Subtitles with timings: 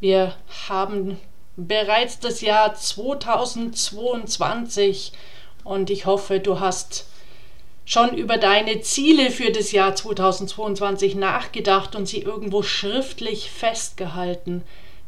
[0.00, 0.34] Wir
[0.68, 1.18] haben
[1.56, 5.12] bereits das Jahr 2022
[5.64, 7.08] und ich hoffe, du hast
[7.84, 14.62] schon über deine Ziele für das Jahr 2022 nachgedacht und sie irgendwo schriftlich festgehalten.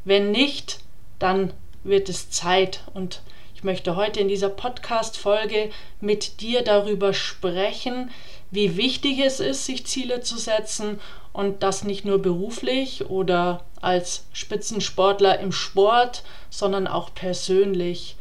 [0.04, 0.80] Wenn nicht,
[1.20, 1.52] dann
[1.84, 3.22] wird es Zeit und
[3.54, 5.70] ich möchte heute in dieser Podcast-Folge
[6.00, 8.11] mit dir darüber sprechen,
[8.50, 10.98] wie wichtig es ist, sich Ziele zu setzen
[11.32, 18.16] und das nicht nur beruflich oder als Spitzensportler im Sport, sondern auch persönlich.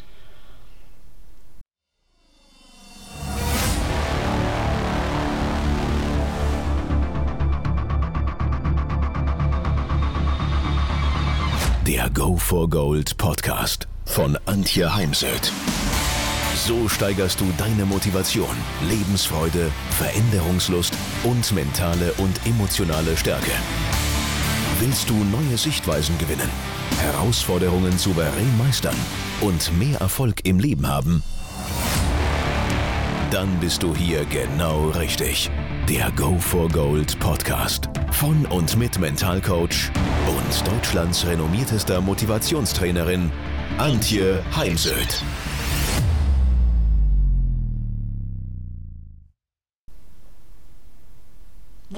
[11.88, 15.52] Der Go for Gold Podcast von Antje Heimsöth.
[16.56, 18.56] So steigerst du deine Motivation,
[18.88, 23.52] Lebensfreude, Veränderungslust und mentale und emotionale Stärke.
[24.80, 26.50] Willst du neue Sichtweisen gewinnen,
[27.02, 28.96] Herausforderungen souverän meistern
[29.42, 31.22] und mehr Erfolg im Leben haben?
[33.32, 35.52] Dann bist du hier genau richtig.
[35.88, 39.92] Der Go for Gold Podcast von und mit Mentalcoach
[40.28, 43.32] und Deutschlands renommiertester Motivationstrainerin
[43.78, 45.22] Antje Heimsöth.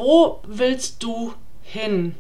[0.04, 2.16] Wo willst du hin?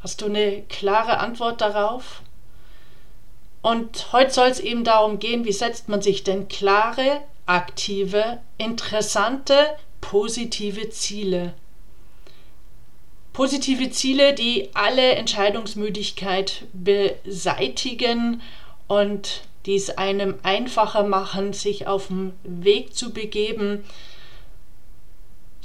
[0.00, 2.20] Hast du eine klare Antwort darauf?
[3.62, 9.54] Und heute soll es eben darum gehen, wie setzt man sich denn klare, aktive, interessante,
[10.02, 11.54] positive Ziele.
[13.32, 18.42] Positive Ziele, die alle Entscheidungsmüdigkeit beseitigen
[18.86, 23.82] und die es einem einfacher machen, sich auf den Weg zu begeben,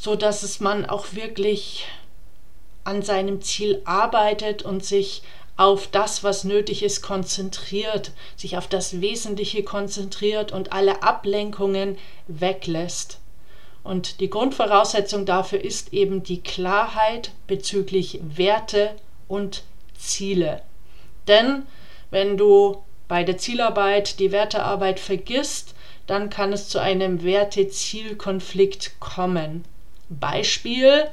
[0.03, 1.85] so dass es man auch wirklich
[2.83, 5.23] an seinem Ziel arbeitet und sich
[5.55, 11.97] auf das, was nötig ist, konzentriert, sich auf das Wesentliche konzentriert und alle Ablenkungen
[12.27, 13.19] weglässt.
[13.81, 18.93] Und die Grundvoraussetzung dafür ist eben die Klarheit bezüglich Werte
[19.29, 19.63] und
[19.97, 20.63] Ziele.
[21.29, 21.65] Denn
[22.11, 25.75] wenn du bei der Zielarbeit die Wertearbeit vergisst,
[26.07, 29.63] dann kann es zu einem Werte-Ziel-Konflikt kommen.
[30.09, 31.05] Beispiel,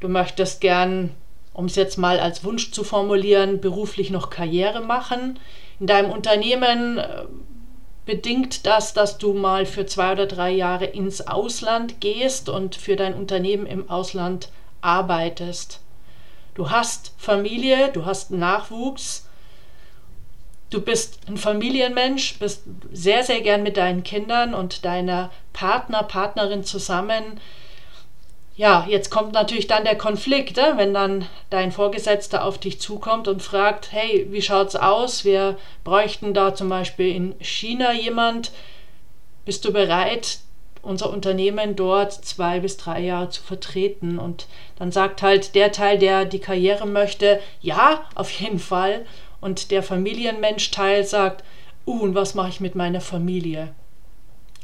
[0.00, 1.10] du möchtest gern,
[1.52, 5.38] um es jetzt mal als Wunsch zu formulieren, beruflich noch Karriere machen.
[5.78, 7.24] In deinem Unternehmen äh,
[8.06, 12.96] bedingt das, dass du mal für zwei oder drei Jahre ins Ausland gehst und für
[12.96, 14.50] dein Unternehmen im Ausland
[14.80, 15.80] arbeitest.
[16.54, 19.28] Du hast Familie, du hast Nachwuchs,
[20.70, 26.64] du bist ein Familienmensch, bist sehr, sehr gern mit deinen Kindern und deiner Partner, Partnerin
[26.64, 27.40] zusammen.
[28.56, 33.26] Ja, jetzt kommt natürlich dann der Konflikt, äh, wenn dann dein Vorgesetzter auf dich zukommt
[33.26, 35.24] und fragt, hey, wie schaut's aus?
[35.24, 38.52] Wir bräuchten da zum Beispiel in China jemand.
[39.46, 40.40] Bist du bereit,
[40.82, 44.18] unser Unternehmen dort zwei bis drei Jahre zu vertreten?
[44.18, 44.46] Und
[44.78, 49.06] dann sagt halt der Teil, der die Karriere möchte, ja, auf jeden Fall.
[49.40, 51.44] Und der Familienmensch-Teil sagt,
[51.86, 53.74] uh, und was mache ich mit meiner Familie?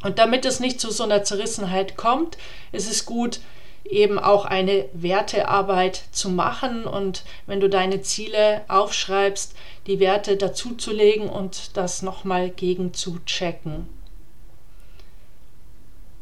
[0.02, 2.36] Und damit es nicht zu so einer Zerrissenheit kommt,
[2.72, 3.40] ist es gut,
[3.84, 9.54] eben auch eine Wertearbeit zu machen und wenn du deine Ziele aufschreibst,
[9.86, 13.88] die Werte dazuzulegen und das nochmal gegen zu checken.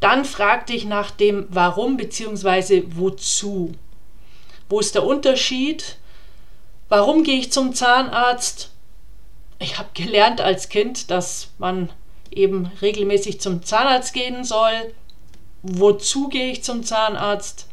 [0.01, 2.85] Dann frag dich nach dem Warum bzw.
[2.89, 3.73] Wozu.
[4.69, 5.97] Wo ist der Unterschied?
[6.89, 8.71] Warum gehe ich zum Zahnarzt?
[9.59, 11.91] Ich habe gelernt als Kind, dass man
[12.31, 14.95] eben regelmäßig zum Zahnarzt gehen soll.
[15.63, 17.69] Wozu gehe ich zum Zahnarzt?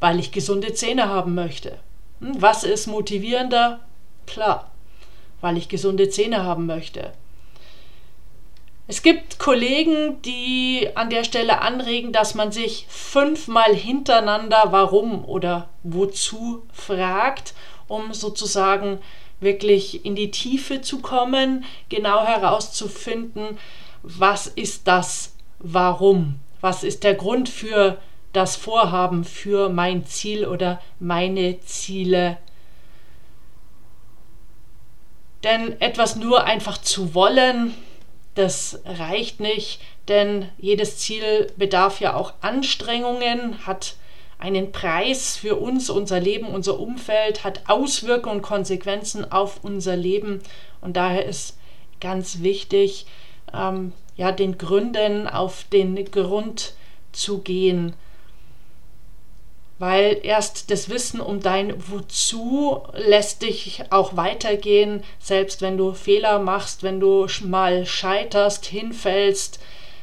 [0.00, 1.78] Weil ich gesunde Zähne haben möchte.
[2.20, 3.80] Hm, was ist motivierender?
[4.26, 4.70] Klar,
[5.40, 7.12] weil ich gesunde Zähne haben möchte.
[8.86, 15.70] Es gibt Kollegen, die an der Stelle anregen, dass man sich fünfmal hintereinander warum oder
[15.82, 17.54] wozu fragt,
[17.88, 18.98] um sozusagen
[19.40, 23.58] wirklich in die Tiefe zu kommen, genau herauszufinden,
[24.02, 27.98] was ist das Warum, was ist der Grund für
[28.34, 32.36] das Vorhaben, für mein Ziel oder meine Ziele.
[35.42, 37.74] Denn etwas nur einfach zu wollen,
[38.34, 43.96] das reicht nicht, denn jedes Ziel bedarf ja auch Anstrengungen, hat
[44.38, 50.42] einen Preis für uns, unser Leben, unser Umfeld, hat Auswirkungen und Konsequenzen auf unser Leben.
[50.80, 51.56] Und daher ist
[52.00, 53.06] ganz wichtig,
[53.54, 56.74] ähm, ja, den Gründen auf den Grund
[57.12, 57.94] zu gehen.
[59.78, 66.38] Weil erst das Wissen um dein Wozu lässt dich auch weitergehen, selbst wenn du Fehler
[66.38, 69.58] machst, wenn du mal scheiterst, hinfällst,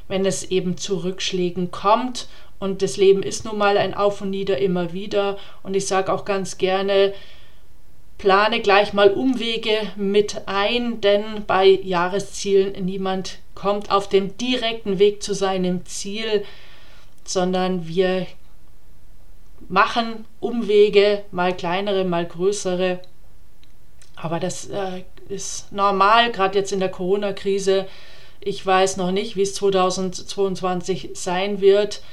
[0.08, 2.28] wenn es eben zu Rückschlägen kommt.
[2.60, 5.38] Und das Leben ist nun mal ein Auf und Nieder immer wieder.
[5.64, 7.14] Und ich sage auch ganz gerne,
[8.18, 15.24] plane gleich mal Umwege mit ein, denn bei Jahreszielen niemand kommt auf dem direkten Weg
[15.24, 16.46] zu seinem Ziel,
[17.24, 18.28] sondern wir
[19.72, 23.00] machen Umwege, mal kleinere, mal größere.
[24.16, 27.88] Aber das äh, ist normal, gerade jetzt in der Corona-Krise.
[28.42, 32.04] Ich weiß noch nicht, wie es 2022 sein wird,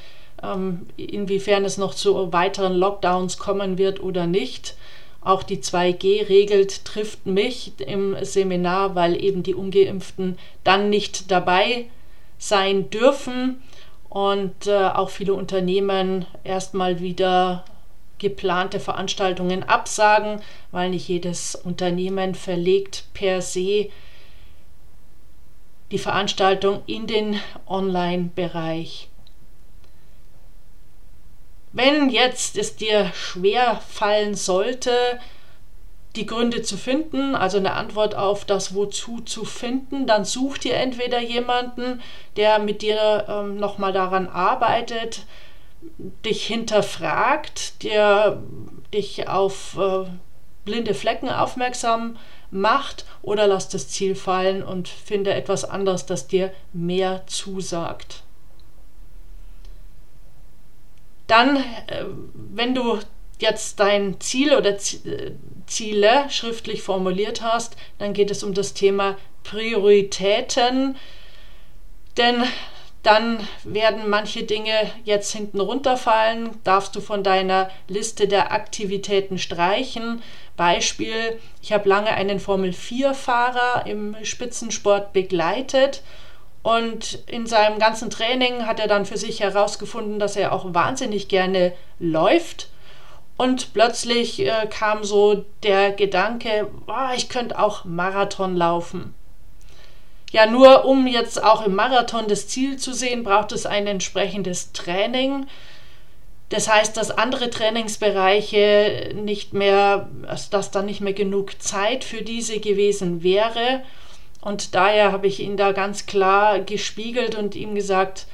[0.41, 4.77] ähm, inwiefern es noch zu weiteren Lockdowns kommen wird oder nicht.
[5.21, 11.87] Auch die 2G-Regel trifft mich im Seminar, weil eben die ungeimpften dann nicht dabei
[12.39, 13.61] sein dürfen
[14.09, 17.65] und äh, auch viele Unternehmen erstmal wieder
[18.19, 20.41] geplante Veranstaltungen absagen,
[20.71, 23.91] weil nicht jedes Unternehmen verlegt per se
[25.91, 29.09] die Veranstaltung in den Online-Bereich.
[31.73, 34.91] Wenn jetzt es dir schwer fallen sollte,
[36.17, 40.75] die Gründe zu finden, also eine Antwort auf das Wozu zu finden, dann such dir
[40.75, 42.01] entweder jemanden,
[42.37, 45.27] der mit dir ähm, nochmal daran arbeitet,
[46.25, 48.43] dich hinterfragt, der
[48.93, 50.07] dich auf äh,
[50.65, 52.17] blinde Flecken aufmerksam
[52.51, 58.23] macht oder lass das Ziel fallen und finde etwas anderes, das dir mehr zusagt.
[61.27, 62.05] Dann, äh,
[62.35, 62.99] wenn du
[63.39, 65.33] jetzt dein Ziel oder äh,
[65.67, 70.97] Ziele schriftlich formuliert hast, dann geht es um das Thema Prioritäten.
[72.17, 72.45] Denn
[73.03, 74.73] dann werden manche Dinge
[75.05, 80.23] jetzt hinten runterfallen, darfst du von deiner Liste der Aktivitäten streichen.
[80.57, 86.03] Beispiel, ich habe lange einen Formel-4-Fahrer im Spitzensport begleitet
[86.65, 91.29] und in seinem ganzen Training hat er dann für sich herausgefunden, dass er auch wahnsinnig
[91.29, 92.69] gerne läuft
[93.39, 99.15] und plötzlich äh, kam so der Gedanke, oh, ich könnte auch Marathon laufen.
[100.33, 104.73] Ja, nur um jetzt auch im Marathon das Ziel zu sehen, braucht es ein entsprechendes
[104.73, 105.47] Training.
[106.51, 110.09] Das heißt, dass andere Trainingsbereiche nicht mehr,
[110.51, 113.83] dass da nicht mehr genug Zeit für diese gewesen wäre.
[114.41, 118.27] Und daher habe ich ihn da ganz klar gespiegelt und ihm gesagt,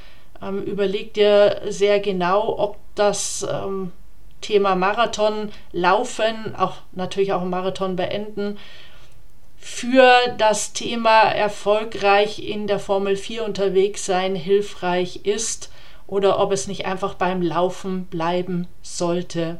[0.42, 3.92] ähm, überleg dir sehr genau, ob das ähm,
[4.44, 8.58] Thema Marathon laufen, auch natürlich auch Marathon beenden,
[9.56, 15.72] für das Thema erfolgreich in der Formel 4 unterwegs sein hilfreich ist
[16.06, 19.58] oder ob es nicht einfach beim Laufen bleiben sollte.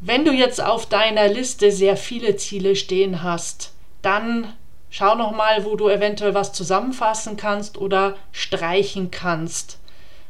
[0.00, 3.72] Wenn du jetzt auf deiner Liste sehr viele Ziele stehen hast,
[4.02, 4.52] dann
[4.88, 9.80] schau noch mal, wo du eventuell was zusammenfassen kannst oder streichen kannst.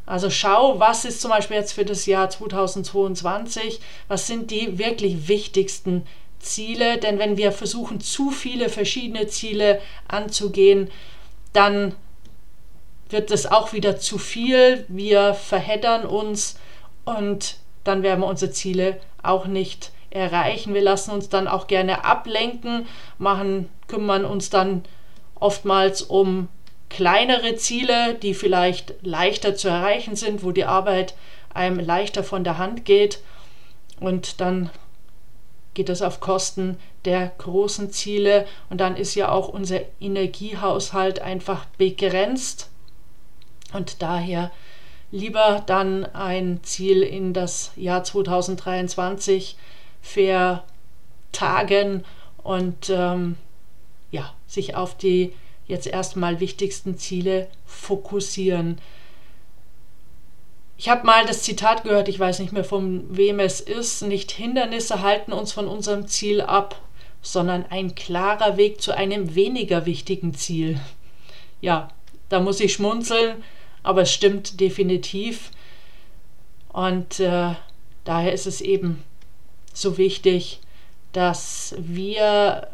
[0.06, 5.26] Also schau, was ist zum Beispiel jetzt für das Jahr 2022, was sind die wirklich
[5.26, 6.06] wichtigsten
[6.38, 10.90] Ziele, denn wenn wir versuchen, zu viele verschiedene Ziele anzugehen,
[11.52, 11.96] dann
[13.08, 16.58] wird es auch wieder zu viel, wir verheddern uns
[17.04, 20.74] und dann werden wir unsere Ziele auch nicht erreichen.
[20.74, 22.86] Wir lassen uns dann auch gerne ablenken,
[23.18, 24.84] machen, kümmern uns dann
[25.34, 26.48] oftmals um
[26.88, 31.14] kleinere Ziele, die vielleicht leichter zu erreichen sind, wo die Arbeit
[31.52, 33.20] einem leichter von der Hand geht.
[33.98, 34.70] Und dann
[35.74, 38.46] geht das auf Kosten der großen Ziele.
[38.70, 42.70] Und dann ist ja auch unser Energiehaushalt einfach begrenzt.
[43.72, 44.50] Und daher
[45.10, 49.56] lieber dann ein Ziel in das Jahr 2023
[50.02, 50.64] vertagen
[52.42, 53.36] und ähm,
[54.10, 55.32] ja, sich auf die
[55.66, 58.78] jetzt erstmal wichtigsten Ziele fokussieren.
[60.78, 64.30] Ich habe mal das Zitat gehört, ich weiß nicht mehr von wem es ist, nicht
[64.30, 66.80] Hindernisse halten uns von unserem Ziel ab,
[67.22, 70.78] sondern ein klarer Weg zu einem weniger wichtigen Ziel.
[71.60, 71.88] Ja,
[72.28, 73.42] da muss ich schmunzeln,
[73.82, 75.50] aber es stimmt definitiv.
[76.68, 77.54] Und äh,
[78.04, 79.02] daher ist es eben
[79.72, 80.60] so wichtig,
[81.12, 82.68] dass wir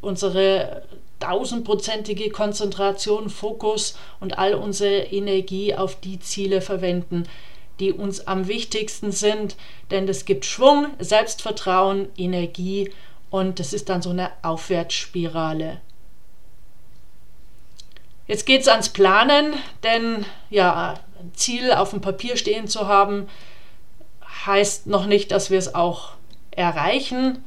[0.00, 0.82] unsere
[1.20, 7.28] tausendprozentige Konzentration, Fokus und all unsere Energie auf die Ziele verwenden,
[7.78, 9.56] die uns am wichtigsten sind,
[9.90, 12.92] denn das gibt Schwung, Selbstvertrauen, Energie
[13.30, 15.80] und das ist dann so eine Aufwärtsspirale.
[18.26, 23.28] Jetzt geht es ans Planen, denn ja, ein Ziel auf dem Papier stehen zu haben,
[24.46, 26.12] heißt noch nicht, dass wir es auch
[26.50, 27.44] erreichen.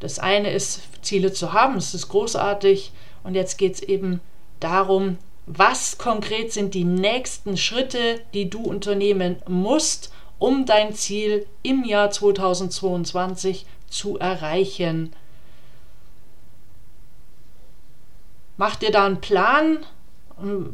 [0.00, 2.92] Das eine ist, Ziele zu haben, das ist großartig.
[3.24, 4.20] Und jetzt geht es eben
[4.60, 11.84] darum, was konkret sind die nächsten Schritte, die du unternehmen musst, um dein Ziel im
[11.84, 15.12] Jahr 2022 zu erreichen.
[18.56, 19.78] Mach dir da einen Plan.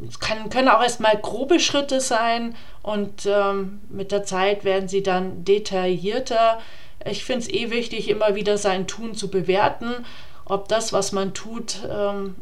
[0.07, 5.01] Es kann, können auch erstmal grobe Schritte sein und ähm, mit der Zeit werden sie
[5.01, 6.59] dann detaillierter.
[7.05, 10.05] Ich finde es eh wichtig, immer wieder sein Tun zu bewerten,
[10.45, 12.35] ob das, was man tut, ähm,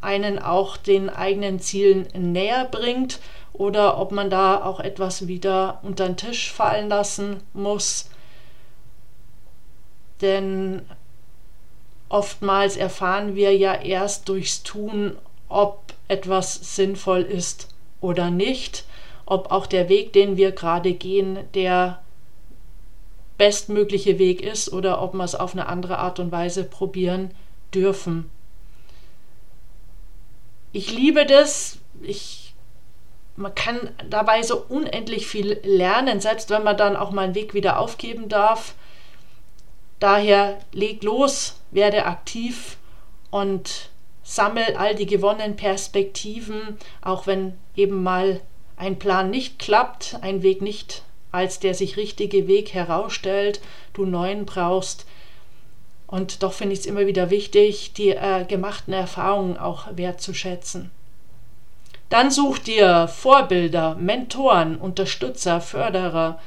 [0.00, 3.20] einen auch den eigenen Zielen näher bringt
[3.52, 8.10] oder ob man da auch etwas wieder unter den Tisch fallen lassen muss.
[10.20, 10.82] Denn
[12.08, 15.16] oftmals erfahren wir ja erst durchs Tun,
[15.48, 17.68] ob etwas sinnvoll ist
[18.00, 18.84] oder nicht,
[19.26, 22.00] ob auch der Weg, den wir gerade gehen, der
[23.38, 27.30] bestmögliche Weg ist oder ob wir es auf eine andere Art und Weise probieren
[27.72, 28.30] dürfen.
[30.72, 31.78] Ich liebe das.
[32.02, 32.54] Ich,
[33.36, 37.54] man kann dabei so unendlich viel lernen, selbst wenn man dann auch mal einen Weg
[37.54, 38.74] wieder aufgeben darf.
[40.00, 42.76] Daher leg los, werde aktiv
[43.30, 43.90] und
[44.22, 48.40] sammel all die gewonnenen Perspektiven, auch wenn eben mal
[48.76, 53.60] ein Plan nicht klappt, ein Weg nicht als der sich richtige Weg herausstellt,
[53.92, 55.06] du neuen brauchst.
[56.06, 60.90] Und doch finde ich es immer wieder wichtig, die äh, gemachten Erfahrungen auch wertzuschätzen.
[62.08, 66.38] Dann such dir Vorbilder, Mentoren, Unterstützer, Förderer,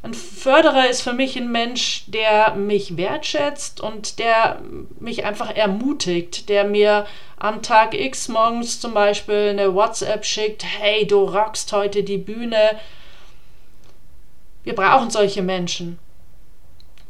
[0.00, 4.62] ein Förderer ist für mich ein Mensch, der mich wertschätzt und der
[5.00, 7.04] mich einfach ermutigt, der mir
[7.36, 12.78] am Tag X morgens zum Beispiel eine WhatsApp schickt, hey, du rockst heute die Bühne.
[14.68, 15.98] Wir brauchen solche Menschen.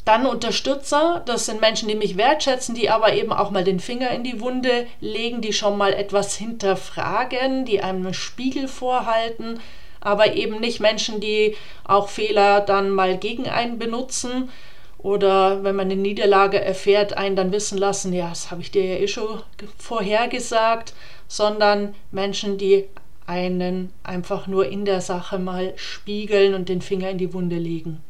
[0.05, 4.11] Dann Unterstützer, das sind Menschen, die mich wertschätzen, die aber eben auch mal den Finger
[4.11, 9.59] in die Wunde legen, die schon mal etwas hinterfragen, die einem einen Spiegel vorhalten,
[10.01, 14.51] aber eben nicht Menschen, die auch Fehler dann mal gegen einen benutzen
[14.97, 18.85] oder wenn man eine Niederlage erfährt, einen dann wissen lassen, ja, das habe ich dir
[18.85, 19.43] ja eh schon
[19.79, 20.95] vorhergesagt,
[21.27, 22.85] sondern Menschen, die
[23.29, 28.01] einen einfach nur in der Sache mal spiegeln und den Finger in die Wunde legen.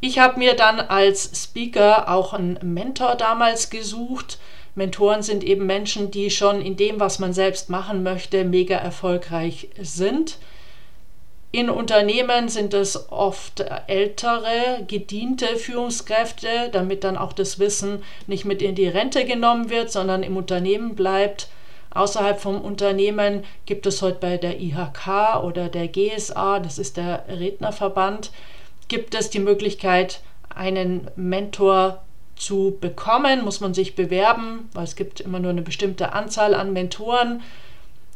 [0.00, 4.38] Ich habe mir dann als Speaker auch einen Mentor damals gesucht,
[4.74, 9.68] Mentoren sind eben Menschen, die schon in dem, was man selbst machen möchte, mega erfolgreich
[9.78, 10.38] sind.
[11.50, 18.62] In Unternehmen sind es oft ältere, gediente Führungskräfte, damit dann auch das Wissen nicht mit
[18.62, 21.48] in die Rente genommen wird, sondern im Unternehmen bleibt.
[21.94, 27.24] Außerhalb vom Unternehmen gibt es heute bei der IHK oder der GSA, das ist der
[27.28, 28.30] Rednerverband,
[28.88, 30.22] gibt es die Möglichkeit,
[30.54, 32.02] einen Mentor
[32.36, 36.72] zu bekommen, muss man sich bewerben, weil es gibt immer nur eine bestimmte Anzahl an
[36.72, 37.42] Mentoren.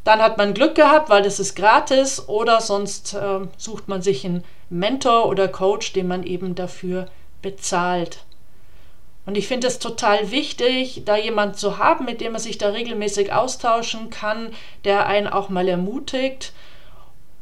[0.05, 4.25] Dann hat man Glück gehabt, weil das ist gratis oder sonst äh, sucht man sich
[4.25, 7.09] einen Mentor oder Coach, den man eben dafür
[7.43, 8.25] bezahlt.
[9.27, 12.69] Und ich finde es total wichtig, da jemand zu haben, mit dem man sich da
[12.69, 14.53] regelmäßig austauschen kann,
[14.85, 16.53] der einen auch mal ermutigt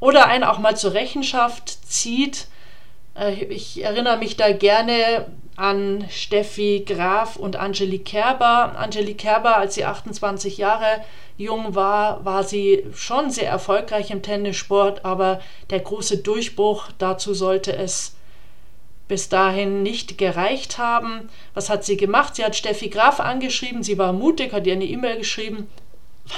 [0.00, 2.46] oder einen auch mal zur Rechenschaft zieht.
[3.14, 5.26] Äh, ich erinnere mich da gerne
[5.56, 8.76] an Steffi Graf und Angelique Kerber.
[8.78, 11.04] Angelique Kerber, als sie 28 Jahre
[11.36, 17.76] jung war, war sie schon sehr erfolgreich im Tennissport, aber der große Durchbruch dazu sollte
[17.76, 18.14] es
[19.08, 21.28] bis dahin nicht gereicht haben.
[21.52, 22.36] Was hat sie gemacht?
[22.36, 25.68] Sie hat Steffi Graf angeschrieben, sie war mutig, hat ihr eine E-Mail geschrieben,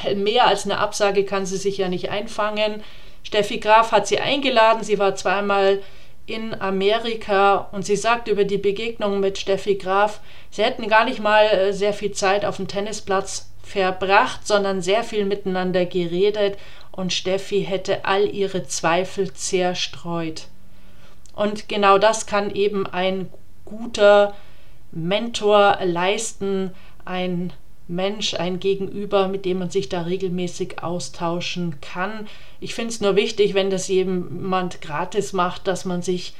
[0.02, 2.82] weil mehr als eine Absage kann sie sich ja nicht einfangen.
[3.22, 5.80] Steffi Graf hat sie eingeladen, sie war zweimal
[6.26, 10.20] in Amerika und sie sagt über die Begegnung mit Steffi Graf,
[10.50, 15.04] sie hätten gar nicht mal äh, sehr viel Zeit auf dem Tennisplatz verbracht, sondern sehr
[15.04, 16.56] viel miteinander geredet
[16.92, 20.48] und Steffi hätte all ihre Zweifel zerstreut.
[21.36, 23.28] Und genau das kann eben ein
[23.64, 24.34] guter
[24.90, 26.72] Mentor leisten,
[27.04, 27.52] ein
[27.88, 32.26] Mensch, ein Gegenüber, mit dem man sich da regelmäßig austauschen kann.
[32.58, 36.34] Ich finde es nur wichtig, wenn das jemand gratis macht, dass man sich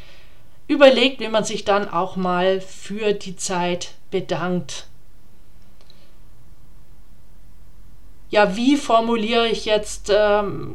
[0.67, 4.87] überlegt, wie man sich dann auch mal für die Zeit bedankt.
[8.31, 10.75] Ja, wie formuliere ich jetzt ähm,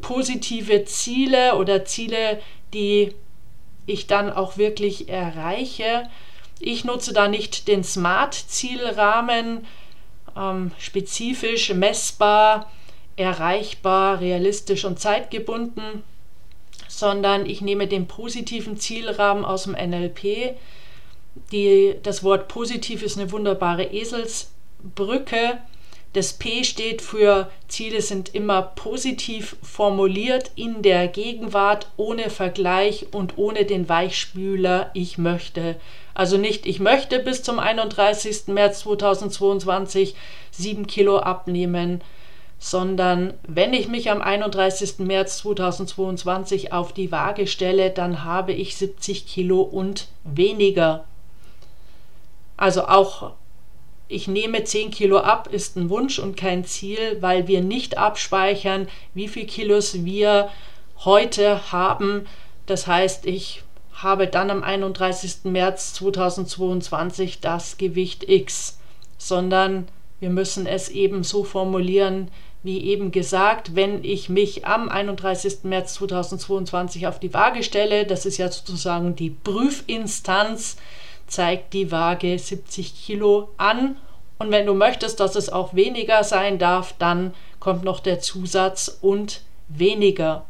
[0.00, 2.40] positive Ziele oder Ziele,
[2.72, 3.14] die
[3.86, 6.08] ich dann auch wirklich erreiche?
[6.58, 9.66] Ich nutze da nicht den Smart-Zielrahmen.
[10.36, 12.70] ähm, spezifisch, messbar,
[13.16, 16.02] erreichbar, realistisch und zeitgebunden,
[16.88, 20.56] sondern ich nehme den positiven Zielrahmen aus dem NLP.
[21.52, 25.58] Die, das Wort positiv ist eine wunderbare Eselsbrücke.
[26.16, 33.36] Das P steht für Ziele sind immer positiv formuliert in der Gegenwart, ohne Vergleich und
[33.36, 35.76] ohne den Weichspüler ich möchte.
[36.14, 38.46] Also nicht ich möchte bis zum 31.
[38.46, 40.14] März 2022
[40.50, 42.00] sieben Kilo abnehmen,
[42.58, 45.00] sondern wenn ich mich am 31.
[45.00, 51.04] März 2022 auf die Waage stelle, dann habe ich 70 Kilo und weniger.
[52.56, 53.34] Also auch
[54.08, 58.88] ich nehme 10 Kilo ab ist ein Wunsch und kein Ziel, weil wir nicht abspeichern,
[59.14, 60.48] wie viel Kilos wir
[61.04, 62.26] heute haben.
[62.66, 65.44] Das heißt, ich habe dann am 31.
[65.44, 68.78] März 2022 das Gewicht X,
[69.18, 69.88] sondern
[70.20, 72.30] wir müssen es eben so formulieren,
[72.62, 75.58] wie eben gesagt, wenn ich mich am 31.
[75.64, 80.76] März 2022 auf die Waage stelle, das ist ja sozusagen die Prüfinstanz,
[81.26, 83.96] zeigt die Waage 70 Kilo an.
[84.38, 88.98] Und wenn du möchtest, dass es auch weniger sein darf, dann kommt noch der Zusatz
[89.00, 90.44] und weniger.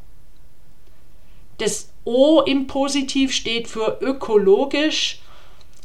[1.59, 5.21] Das O im Positiv steht für ökologisch.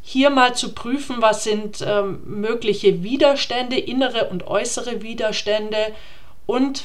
[0.02, 5.94] Hier mal zu prüfen, was sind ähm, mögliche Widerstände, innere und äußere Widerstände
[6.46, 6.82] und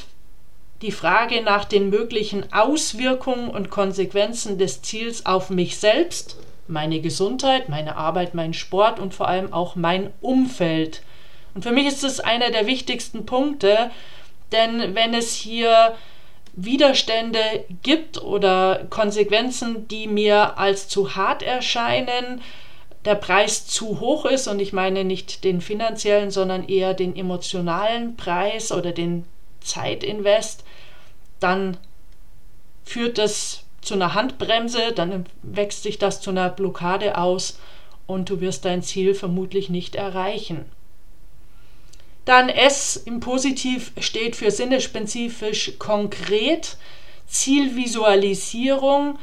[0.82, 6.38] die Frage nach den möglichen Auswirkungen und Konsequenzen des Ziels auf mich selbst,
[6.70, 11.02] meine Gesundheit, meine Arbeit, mein Sport und vor allem auch mein Umfeld.
[11.54, 13.92] Und für mich ist es einer der wichtigsten Punkte,
[14.52, 15.96] denn wenn es hier
[16.54, 17.40] Widerstände
[17.84, 22.42] gibt oder Konsequenzen, die mir als zu hart erscheinen,
[23.06, 28.18] der Preis zu hoch ist, und ich meine nicht den finanziellen, sondern eher den emotionalen
[28.18, 29.26] Preis oder den
[29.62, 30.64] Zeitinvest,
[31.40, 31.78] dann
[32.84, 37.59] führt das zu einer Handbremse, dann wächst sich das zu einer Blockade aus
[38.05, 40.66] und du wirst dein Ziel vermutlich nicht erreichen.
[42.25, 46.77] Dann S im Positiv steht für sinnespezifisch konkret,
[47.27, 49.18] Zielvisualisierung.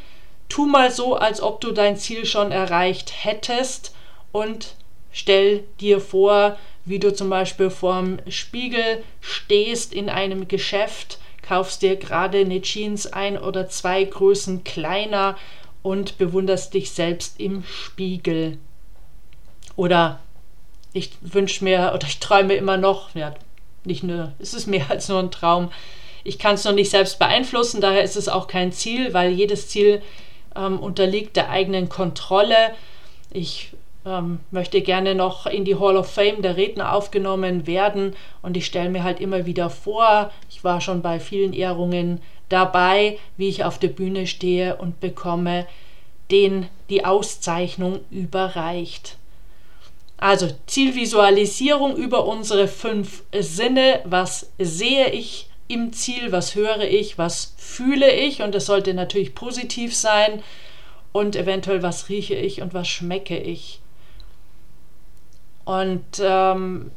[0.49, 3.95] Tu mal so, als ob du dein Ziel schon erreicht hättest
[4.33, 4.75] und
[5.13, 11.97] stell dir vor, wie du zum Beispiel vorm Spiegel stehst in einem Geschäft, kaufst dir
[11.97, 15.37] gerade eine Jeans ein oder zwei Größen kleiner
[15.83, 18.59] und bewunderst dich selbst im Spiegel.
[19.77, 20.21] Oder
[20.95, 23.35] ich wünsche mir oder ich träume immer noch, ja,
[23.85, 25.71] nicht nur, es ist mehr als nur ein Traum.
[26.23, 29.69] Ich kann es noch nicht selbst beeinflussen, daher ist es auch kein Ziel, weil jedes
[29.69, 30.01] Ziel
[30.57, 32.75] ähm, unterliegt der eigenen Kontrolle.
[33.31, 33.74] Ich
[34.07, 38.67] ähm, möchte gerne noch in die Hall of Fame der Redner aufgenommen werden und ich
[38.67, 43.65] stelle mir halt immer wieder vor, ich war schon bei vielen Ehrungen dabei, wie ich
[43.65, 45.67] auf der Bühne stehe und bekomme
[46.31, 49.17] den die Auszeichnung überreicht.
[50.17, 54.01] Also Zielvisualisierung über unsere fünf Sinne.
[54.05, 56.33] Was sehe ich im Ziel?
[56.33, 57.19] Was höre ich?
[57.19, 58.41] Was fühle ich?
[58.41, 60.43] Und es sollte natürlich positiv sein.
[61.13, 63.81] Und eventuell, was rieche ich und was schmecke ich?
[65.65, 66.91] Und ähm,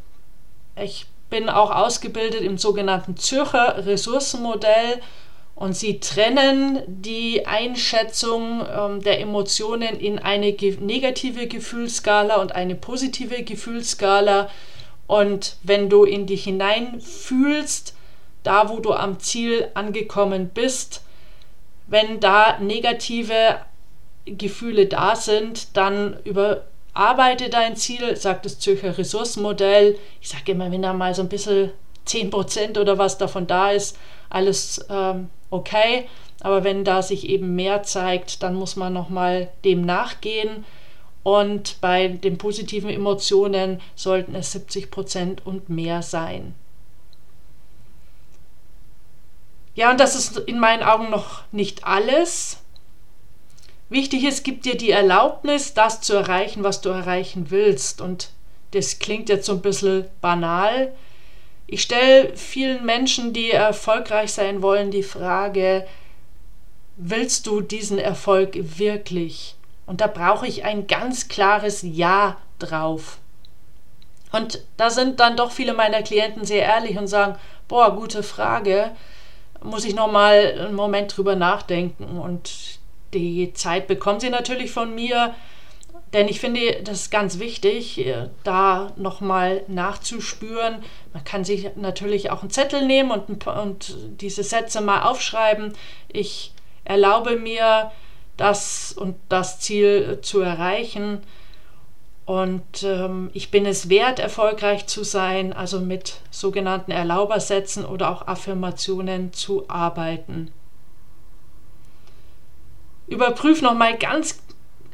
[0.76, 5.02] ich bin auch ausgebildet im sogenannten Zürcher Ressourcenmodell
[5.56, 12.76] und sie trennen die Einschätzung ähm, der Emotionen in eine ge negative Gefühlsskala und eine
[12.76, 14.50] positive Gefühlsskala.
[15.08, 17.96] Und wenn du in dich hineinfühlst,
[18.44, 21.02] da wo du am Ziel angekommen bist,
[21.88, 23.60] wenn da negative
[24.26, 26.18] Gefühle da sind, dann
[26.98, 29.98] überarbeite dein Ziel, sagt das Zürcher Ressourcenmodell.
[30.20, 31.72] Ich sage immer, wenn da mal so ein bisschen
[32.08, 33.98] 10% oder was davon da ist,
[34.30, 36.08] alles ähm, okay.
[36.42, 40.66] Aber wenn da sich eben mehr zeigt, dann muss man nochmal dem nachgehen.
[41.22, 46.56] Und bei den positiven Emotionen sollten es 70% und mehr sein.
[49.76, 52.64] Ja, und das ist in meinen Augen noch nicht alles.
[53.90, 58.02] Wichtig ist, gib dir die Erlaubnis, das zu erreichen, was du erreichen willst.
[58.02, 58.32] Und
[58.72, 60.94] das klingt jetzt so ein bisschen banal,
[61.70, 65.86] ich stelle vielen Menschen, die erfolgreich sein wollen, die Frage,
[66.96, 69.56] willst du diesen Erfolg wirklich?
[69.86, 73.18] Und da brauche ich ein ganz klares Ja drauf.
[74.32, 77.36] Und da sind dann doch viele meiner Klienten sehr ehrlich und sagen,
[77.68, 78.92] boah, gute Frage,
[79.62, 82.80] muss ich noch mal einen Moment drüber nachdenken und
[83.14, 85.34] die Zeit bekommen sie natürlich von mir
[86.14, 90.84] denn ich finde, das ist ganz wichtig, äh, da nochmal nachzuspüren.
[91.14, 95.74] Man kann sich natürlich auch einen Zettel nehmen und, und diese Sätze mal aufschreiben.
[96.08, 96.54] Ich
[96.86, 97.92] erlaube mir,
[98.38, 101.24] das und das Ziel zu erreichen.
[102.26, 108.28] Und ähm, ich bin es wert, erfolgreich zu sein, also mit sogenannten Erlaubersätzen oder auch
[108.28, 110.52] Affirmationen zu arbeiten.
[113.08, 114.40] Überprüf nochmal ganz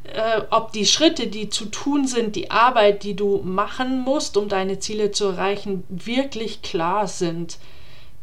[0.04, 4.48] äh, ob die Schritte, die zu tun sind, die Arbeit, die du machen musst, um
[4.48, 7.58] deine Ziele zu erreichen, wirklich klar sind.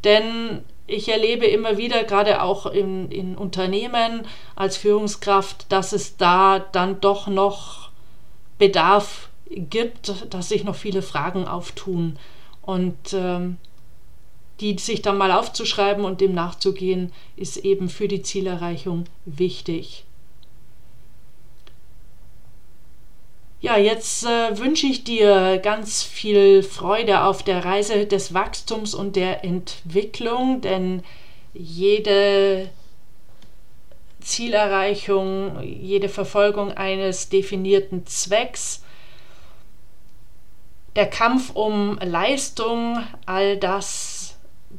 [0.04, 6.60] Denn ich erlebe immer wieder, gerade auch in, in Unternehmen als Führungskraft, dass es da
[6.60, 7.90] dann doch noch
[8.58, 12.18] Bedarf gibt, dass sich noch viele Fragen auftun.
[12.62, 13.58] Und ähm,
[14.62, 20.06] die sich dann mal aufzuschreiben und dem nachzugehen, ist eben für die Zielerreichung wichtig.
[23.60, 29.16] Ja, jetzt äh, wünsche ich dir ganz viel Freude auf der Reise des Wachstums und
[29.16, 31.04] der Entwicklung, denn
[31.54, 32.70] jede
[34.20, 38.84] Zielerreichung, jede Verfolgung eines definierten Zwecks,
[40.96, 44.21] der Kampf um Leistung, all das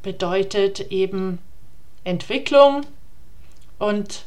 [0.02, 1.38] bedeutet eben
[2.04, 2.82] Entwicklung
[3.78, 4.24] und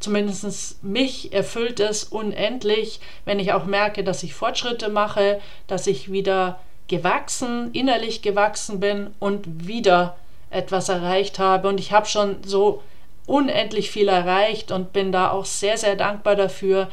[0.00, 6.10] zumindest mich erfüllt es unendlich, wenn ich auch merke, dass ich Fortschritte mache, dass ich
[6.10, 10.16] wieder gewachsen, innerlich gewachsen bin und wieder
[10.50, 11.68] etwas erreicht habe.
[11.68, 12.82] Und ich habe schon so
[13.26, 16.90] unendlich viel erreicht und bin da auch sehr, sehr dankbar dafür.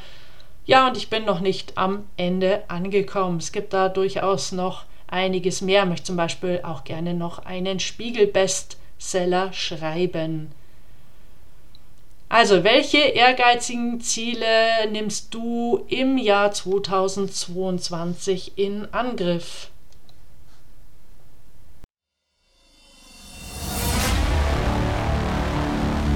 [0.65, 3.39] Ja, und ich bin noch nicht am Ende angekommen.
[3.39, 5.83] Es gibt da durchaus noch einiges mehr.
[5.83, 10.51] Ich möchte zum Beispiel auch gerne noch einen Spiegel-Bestseller schreiben.
[12.31, 14.45] Also, welche ehrgeizigen Ziele
[14.91, 19.71] nimmst du im Jahr 2022 in Angriff?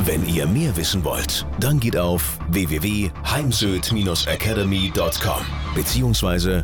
[0.05, 6.63] Wenn ihr mehr wissen wollt, dann geht auf www.heimsöd-academy.com bzw.